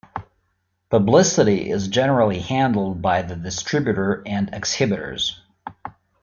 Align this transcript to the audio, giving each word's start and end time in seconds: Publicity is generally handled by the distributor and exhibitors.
Publicity 0.89 1.69
is 1.69 1.87
generally 1.87 2.39
handled 2.39 3.03
by 3.03 3.21
the 3.21 3.35
distributor 3.35 4.23
and 4.25 4.49
exhibitors. 4.51 5.39